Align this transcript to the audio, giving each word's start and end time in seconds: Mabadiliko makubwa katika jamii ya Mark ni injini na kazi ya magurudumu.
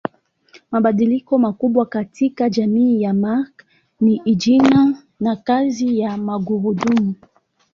Mabadiliko 0.71 1.37
makubwa 1.37 1.85
katika 1.85 2.49
jamii 2.49 3.01
ya 3.01 3.13
Mark 3.13 3.65
ni 4.01 4.15
injini 4.25 4.97
na 5.19 5.35
kazi 5.35 5.99
ya 5.99 6.17
magurudumu. 6.17 7.15